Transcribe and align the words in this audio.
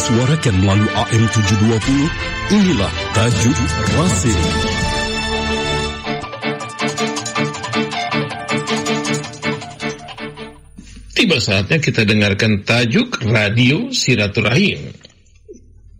disuarakan 0.00 0.64
melalui 0.64 0.88
AM 0.96 1.24
720, 1.28 2.56
inilah 2.56 2.92
Tajuk 3.12 3.58
Rasim. 4.00 4.40
Tiba 11.12 11.36
saatnya 11.36 11.76
kita 11.84 12.08
dengarkan 12.08 12.64
Tajuk 12.64 13.28
Radio 13.28 13.92
Silaturahim. 13.92 14.88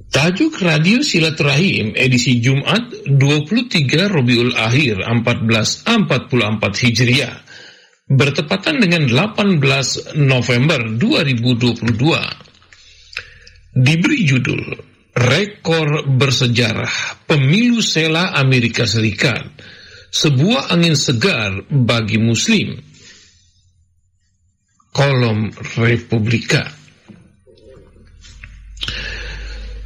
Tajuk 0.09 0.57
Radio 0.65 1.05
Silaturahim 1.05 1.93
edisi 1.93 2.41
Jumat 2.41 3.05
23 3.05 4.09
Robiul 4.09 4.57
Akhir 4.57 5.05
1444 5.05 5.85
Hijriah 6.89 7.37
bertepatan 8.09 8.81
dengan 8.81 9.05
18 9.13 10.17
November 10.17 10.89
2022. 10.89 12.50
Diberi 13.71 14.27
judul 14.27 14.67
Rekor 15.15 16.03
Bersejarah 16.11 17.23
Pemilu 17.23 17.79
Sela 17.79 18.35
Amerika 18.35 18.83
Serikat, 18.83 19.47
sebuah 20.11 20.75
angin 20.75 20.99
segar 20.99 21.55
bagi 21.71 22.19
Muslim. 22.19 22.75
Kolom 24.91 25.55
Republika. 25.79 26.67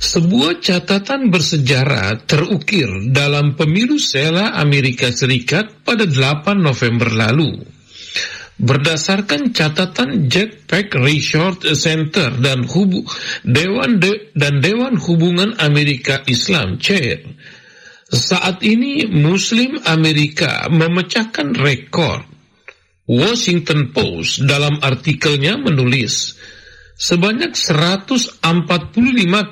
Sebuah 0.00 0.64
catatan 0.64 1.28
bersejarah 1.28 2.24
terukir 2.24 2.88
dalam 3.12 3.52
pemilu 3.52 4.00
Sela 4.00 4.56
Amerika 4.56 5.12
Serikat 5.12 5.84
pada 5.84 6.08
8 6.08 6.56
November 6.56 7.12
lalu 7.12 7.73
berdasarkan 8.58 9.50
catatan 9.50 10.30
Jetpack 10.30 10.94
Research 10.94 11.66
Center 11.74 12.30
dan 12.38 12.62
hubu, 12.66 13.02
Dewan 13.42 13.98
De, 13.98 14.30
dan 14.38 14.62
Dewan 14.62 14.94
Hubungan 14.98 15.58
Amerika 15.58 16.22
Islam 16.30 16.78
CHAIR. 16.78 17.26
Saat 18.14 18.62
ini 18.62 19.10
Muslim 19.10 19.82
Amerika 19.90 20.70
memecahkan 20.70 21.56
rekor. 21.58 22.30
Washington 23.04 23.92
Post 23.92 24.48
dalam 24.48 24.80
artikelnya 24.80 25.60
menulis, 25.60 26.40
sebanyak 26.96 27.52
145 27.52 28.40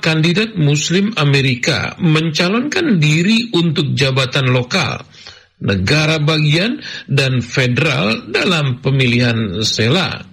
kandidat 0.00 0.56
Muslim 0.56 1.12
Amerika 1.20 1.92
mencalonkan 2.00 2.96
diri 2.96 3.52
untuk 3.52 3.92
jabatan 3.92 4.48
lokal 4.48 5.04
negara 5.62 6.18
bagian 6.18 6.82
dan 7.06 7.38
federal 7.40 8.26
dalam 8.28 8.82
pemilihan 8.82 9.62
sela. 9.62 10.26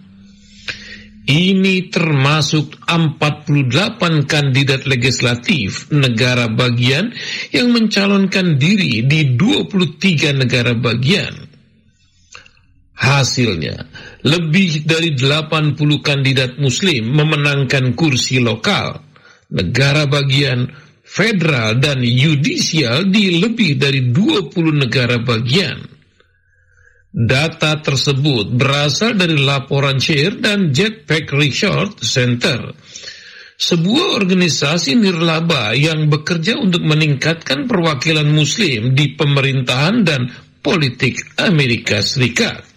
Ini 1.30 1.94
termasuk 1.94 2.89
48 2.89 4.25
kandidat 4.25 4.89
legislatif 4.89 5.85
negara 5.94 6.50
bagian 6.50 7.13
yang 7.53 7.69
mencalonkan 7.69 8.57
diri 8.57 9.05
di 9.05 9.38
23 9.38 10.33
negara 10.41 10.73
bagian. 10.73 11.45
Hasilnya, 12.97 13.77
lebih 14.25 14.89
dari 14.89 15.13
80 15.13 15.77
kandidat 16.02 16.57
muslim 16.57 17.13
memenangkan 17.13 17.94
kursi 17.94 18.41
lokal, 18.41 18.97
negara 19.53 20.09
bagian, 20.09 20.66
federal 21.10 21.82
dan 21.82 22.06
yudisial 22.06 23.10
di 23.10 23.42
lebih 23.42 23.82
dari 23.82 24.14
20 24.14 24.54
negara 24.86 25.18
bagian. 25.18 25.82
Data 27.10 27.82
tersebut 27.82 28.54
berasal 28.54 29.18
dari 29.18 29.34
laporan 29.34 29.98
share 29.98 30.38
dan 30.38 30.70
Jetpack 30.70 31.34
Research 31.34 32.06
Center, 32.06 32.70
sebuah 33.58 34.22
organisasi 34.22 34.94
nirlaba 34.94 35.74
yang 35.74 36.06
bekerja 36.06 36.62
untuk 36.62 36.86
meningkatkan 36.86 37.66
perwakilan 37.66 38.30
muslim 38.30 38.94
di 38.94 39.18
pemerintahan 39.18 40.06
dan 40.06 40.30
politik 40.62 41.34
Amerika 41.42 42.06
Serikat. 42.06 42.69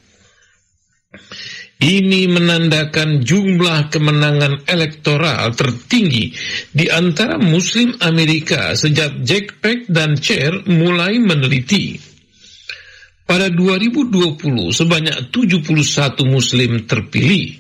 Ini 1.82 2.30
menandakan 2.30 3.26
jumlah 3.26 3.90
kemenangan 3.90 4.70
elektoral 4.70 5.50
tertinggi 5.50 6.30
di 6.70 6.86
antara 6.86 7.42
Muslim 7.42 7.98
Amerika 7.98 8.78
sejak 8.78 9.26
Jack 9.26 9.58
Peck 9.58 9.90
dan 9.90 10.14
Chair 10.14 10.62
mulai 10.70 11.18
meneliti. 11.18 11.98
Pada 13.26 13.50
2020 13.50 14.14
sebanyak 14.70 15.34
71 15.34 16.22
Muslim 16.22 16.86
terpilih. 16.86 17.58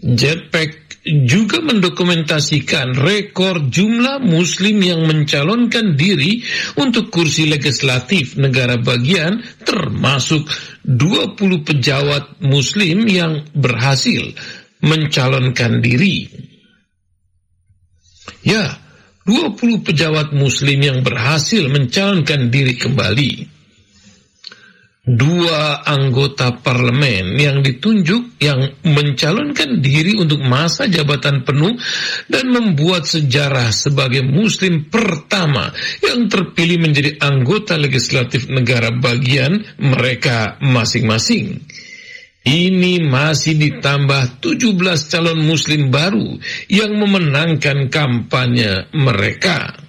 Jetpack 0.00 0.87
juga 1.26 1.60
mendokumentasikan 1.64 2.96
rekor 2.96 3.66
jumlah 3.68 4.22
muslim 4.22 4.80
yang 4.80 5.04
mencalonkan 5.04 5.98
diri 5.98 6.44
untuk 6.78 7.10
kursi 7.10 7.48
legislatif 7.48 8.38
negara 8.38 8.78
bagian 8.78 9.42
termasuk 9.64 10.46
20 10.86 11.66
pejabat 11.66 12.38
muslim 12.44 13.04
yang 13.08 13.44
berhasil 13.52 14.32
mencalonkan 14.84 15.82
diri. 15.82 16.30
Ya, 18.46 18.78
20 19.26 19.84
pejabat 19.84 20.32
muslim 20.32 20.78
yang 20.80 20.98
berhasil 21.04 21.66
mencalonkan 21.68 22.48
diri 22.48 22.78
kembali 22.78 23.57
dua 25.08 25.88
anggota 25.88 26.60
parlemen 26.60 27.40
yang 27.40 27.64
ditunjuk 27.64 28.36
yang 28.44 28.68
mencalonkan 28.84 29.80
diri 29.80 30.20
untuk 30.20 30.44
masa 30.44 30.84
jabatan 30.84 31.48
penuh 31.48 31.72
dan 32.28 32.52
membuat 32.52 33.08
sejarah 33.08 33.72
sebagai 33.72 34.20
muslim 34.20 34.92
pertama 34.92 35.72
yang 36.04 36.28
terpilih 36.28 36.84
menjadi 36.84 37.16
anggota 37.24 37.80
legislatif 37.80 38.52
negara 38.52 38.92
bagian 38.92 39.64
mereka 39.80 40.60
masing-masing. 40.60 41.64
Ini 42.48 43.04
masih 43.04 43.60
ditambah 43.60 44.40
17 44.40 44.72
calon 45.12 45.40
muslim 45.44 45.92
baru 45.92 46.40
yang 46.68 46.96
memenangkan 46.96 47.92
kampanye 47.92 48.88
mereka. 48.96 49.87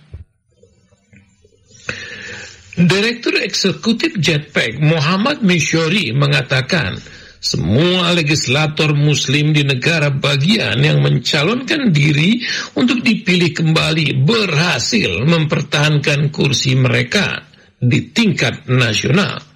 Direktur 2.80 3.36
Eksekutif 3.44 4.16
Jetpack 4.24 4.80
Muhammad 4.80 5.44
Mishori 5.44 6.16
mengatakan 6.16 6.96
semua 7.44 8.16
legislator 8.16 8.96
muslim 8.96 9.52
di 9.52 9.68
negara 9.68 10.08
bagian 10.08 10.80
yang 10.80 11.04
mencalonkan 11.04 11.92
diri 11.92 12.40
untuk 12.80 13.04
dipilih 13.04 13.52
kembali 13.52 14.24
berhasil 14.24 15.28
mempertahankan 15.28 16.32
kursi 16.32 16.80
mereka 16.80 17.44
di 17.76 18.16
tingkat 18.16 18.64
nasional. 18.72 19.49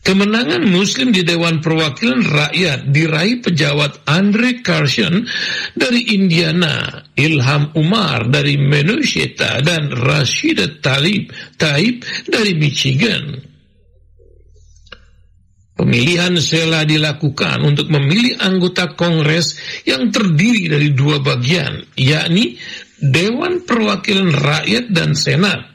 Kemenangan 0.00 0.64
Muslim 0.64 1.12
di 1.12 1.20
Dewan 1.20 1.60
Perwakilan 1.60 2.24
Rakyat 2.24 2.88
diraih 2.88 3.44
pejabat 3.44 4.08
Andre 4.08 4.64
Carson 4.64 5.28
dari 5.76 6.16
Indiana, 6.16 7.04
Ilham 7.12 7.76
Umar 7.76 8.24
dari 8.32 8.56
Minnesota, 8.56 9.60
dan 9.60 9.92
Rashida 9.92 10.80
Talib 10.80 11.28
Taib 11.60 12.00
dari 12.24 12.56
Michigan. 12.56 13.44
Pemilihan 15.76 16.36
sela 16.40 16.84
dilakukan 16.84 17.60
untuk 17.64 17.88
memilih 17.92 18.40
anggota 18.40 18.96
Kongres 18.96 19.56
yang 19.88 20.12
terdiri 20.12 20.68
dari 20.68 20.92
dua 20.96 21.24
bagian, 21.24 21.76
yakni 21.96 22.56
Dewan 23.00 23.64
Perwakilan 23.64 24.32
Rakyat 24.32 24.92
dan 24.92 25.16
Senat. 25.16 25.69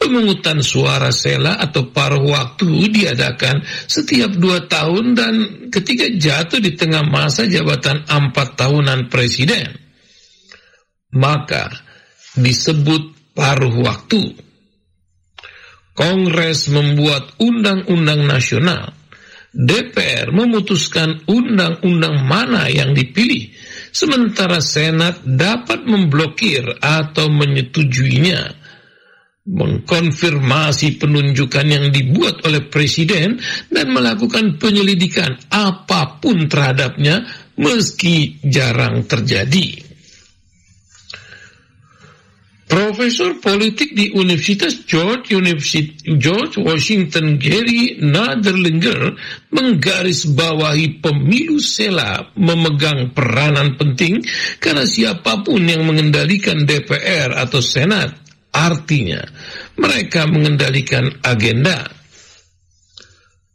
Pemungutan 0.00 0.64
suara 0.64 1.12
sela 1.12 1.60
atau 1.60 1.92
paruh 1.92 2.24
waktu 2.24 2.88
diadakan 2.88 3.60
setiap 3.84 4.32
dua 4.32 4.64
tahun 4.64 5.12
dan 5.12 5.34
ketika 5.68 6.08
jatuh 6.08 6.56
di 6.56 6.72
tengah 6.72 7.04
masa 7.04 7.44
jabatan 7.44 8.08
empat 8.08 8.56
tahunan 8.56 9.12
presiden. 9.12 9.68
Maka 11.12 11.68
disebut 12.32 13.36
paruh 13.36 13.76
waktu. 13.84 14.40
Kongres 15.92 16.72
membuat 16.72 17.36
undang-undang 17.36 18.24
nasional. 18.24 18.96
DPR 19.52 20.32
memutuskan 20.32 21.28
undang-undang 21.28 22.24
mana 22.24 22.72
yang 22.72 22.96
dipilih, 22.96 23.52
sementara 23.92 24.64
Senat 24.64 25.20
dapat 25.28 25.84
memblokir 25.84 26.64
atau 26.80 27.28
menyetujuinya 27.28 28.59
mengkonfirmasi 29.50 31.02
penunjukan 31.02 31.66
yang 31.66 31.90
dibuat 31.90 32.46
oleh 32.46 32.62
presiden 32.70 33.42
dan 33.66 33.86
melakukan 33.90 34.56
penyelidikan 34.62 35.34
apa 35.50 36.22
pun 36.22 36.46
terhadapnya 36.46 37.26
meski 37.58 38.38
jarang 38.46 39.04
terjadi. 39.04 39.90
Profesor 42.70 43.34
politik 43.42 43.98
di 43.98 44.14
Universitas 44.14 44.86
George, 44.86 45.34
University, 45.34 46.14
George 46.14 46.54
Washington 46.54 47.34
Gary 47.34 47.98
Naderlinger 47.98 49.18
menggarisbawahi 49.50 51.02
pemilu 51.02 51.58
sela 51.58 52.30
memegang 52.38 53.10
peranan 53.10 53.74
penting 53.74 54.22
karena 54.62 54.86
siapa 54.86 55.42
pun 55.42 55.66
yang 55.66 55.82
mengendalikan 55.82 56.62
DPR 56.62 57.34
atau 57.42 57.58
Senat 57.58 58.29
artinya 58.50 59.22
mereka 59.78 60.26
mengendalikan 60.26 61.10
agenda. 61.22 61.86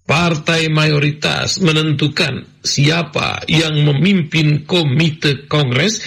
Partai 0.06 0.70
mayoritas 0.70 1.58
menentukan 1.66 2.62
siapa 2.62 3.42
yang 3.50 3.82
memimpin 3.82 4.62
komite 4.70 5.50
kongres 5.50 5.98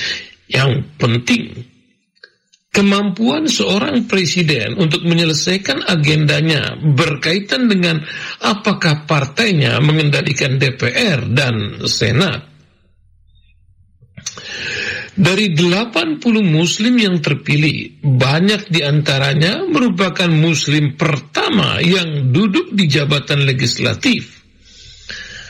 yang 0.47 0.87
penting 0.95 1.67
kemampuan 2.79 3.51
seorang 3.51 4.07
presiden 4.07 4.79
untuk 4.79 5.03
menyelesaikan 5.03 5.83
agendanya 5.83 6.79
berkaitan 6.79 7.67
dengan 7.67 7.99
apakah 8.39 9.03
partainya 9.03 9.83
mengendalikan 9.83 10.63
DPR 10.63 11.27
dan 11.33 11.83
Senat. 11.91 12.48
Dari 15.19 15.51
80 15.51 16.23
muslim 16.47 16.95
yang 16.95 17.19
terpilih, 17.19 18.07
banyak 18.07 18.71
di 18.71 18.87
antaranya 18.87 19.67
merupakan 19.67 20.31
muslim 20.31 20.95
pertama 20.95 21.83
yang 21.83 22.31
duduk 22.31 22.71
di 22.71 22.87
jabatan 22.87 23.43
legislatif. 23.43 24.39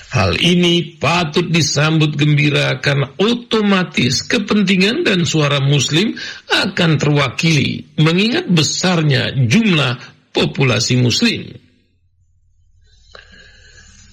Hal 0.09 0.41
ini 0.41 0.97
patut 0.97 1.53
disambut 1.53 2.17
gembira 2.17 2.81
karena 2.81 3.12
otomatis 3.20 4.25
kepentingan 4.25 5.05
dan 5.05 5.29
suara 5.29 5.61
muslim 5.61 6.17
akan 6.49 6.97
terwakili 6.97 7.85
mengingat 8.00 8.49
besarnya 8.49 9.37
jumlah 9.37 10.00
populasi 10.32 10.97
muslim. 10.97 11.68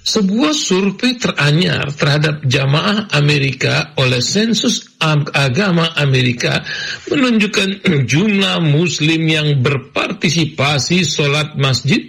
Sebuah 0.05 0.53
survei 0.53 1.17
teranyar 1.17 1.89
terhadap 1.89 2.45
jamaah 2.45 3.09
Amerika 3.17 3.97
oleh 3.97 4.21
sensus 4.21 4.93
agama 5.01 5.97
Amerika 5.97 6.61
menunjukkan 7.09 7.81
jumlah 8.13 8.61
muslim 8.61 9.25
yang 9.25 9.65
berpartisipasi 9.65 11.01
sholat 11.01 11.57
masjid 11.57 12.05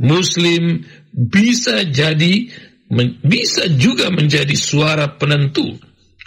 Muslim 0.00 0.86
bisa 1.10 1.82
jadi 1.90 2.46
bisa 3.22 3.66
juga 3.74 4.14
menjadi 4.14 4.54
suara 4.54 5.10
penentu 5.18 5.74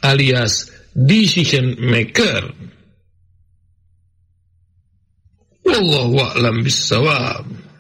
alias 0.04 0.72
decision 0.92 1.80
maker. 1.80 2.52
Wallahu 5.64 6.20
a'lam 6.20 6.62
bissawab. 6.62 7.73